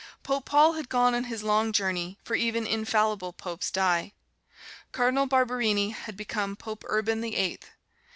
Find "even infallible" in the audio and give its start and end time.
2.33-3.33